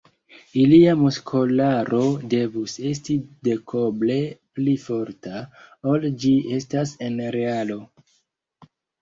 [0.59, 1.99] Ilia muskolaro
[2.31, 3.17] devus esti
[3.49, 4.17] dekoble
[4.57, 5.43] pli forta,
[5.93, 7.81] ol ĝi estas en realo.